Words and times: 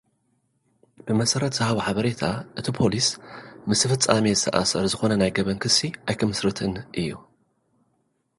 ብመሰረት 1.05 1.53
ዝሃቦ 1.57 1.77
ሓበሬታ፡ 1.85 2.21
እቲ 2.59 2.67
ፖሊስ 2.79 3.07
ምስቲ 3.67 3.81
ፍጻሜ 3.91 4.25
ዝተኣሳሰር 4.39 4.85
ዝኾነ 4.91 5.11
ናይ 5.21 5.31
ገበን 5.37 5.57
ክሲ 5.63 5.77
ኣይክምስርትን 6.07 6.73
እዩ። 6.99 7.09